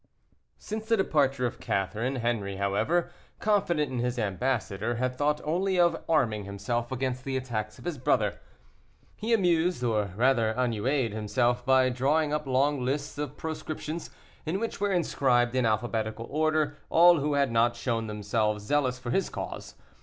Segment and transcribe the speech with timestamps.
[0.57, 6.03] Since the departure of Catherine, Henri, however, confident in his ambassador, had thought only of
[6.09, 8.39] arming himself against the attacks of his brother.
[9.15, 14.09] He amused, or rather ennuyéd, himself by drawing up long lists of proscriptions,
[14.43, 19.11] in which were inscribed in alphabetical order all who had not shown themselves zealous for
[19.11, 19.75] his cause.